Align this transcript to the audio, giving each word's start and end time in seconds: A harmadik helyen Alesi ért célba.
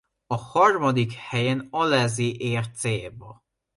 A 0.27 0.35
harmadik 0.35 1.11
helyen 1.13 1.67
Alesi 1.71 2.39
ért 2.39 2.75
célba. 2.75 3.43